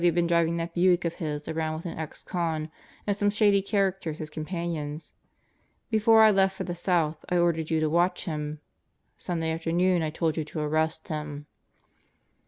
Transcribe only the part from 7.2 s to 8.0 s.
I ordered you to